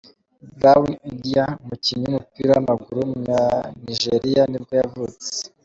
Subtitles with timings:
[0.57, 5.29] Brown Ideye, umukinnyi w’umupira w’amaguru w’umunyanigeriya nibwo yavutse.